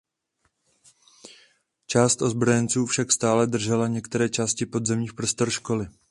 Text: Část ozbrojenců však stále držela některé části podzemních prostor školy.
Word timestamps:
Část 1.87 2.21
ozbrojenců 2.21 2.85
však 2.85 3.11
stále 3.11 3.47
držela 3.47 3.87
některé 3.87 4.29
části 4.29 4.65
podzemních 4.65 5.13
prostor 5.13 5.49
školy. 5.49 5.87